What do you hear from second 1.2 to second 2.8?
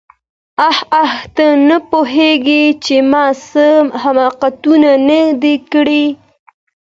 ته نه پوهېږې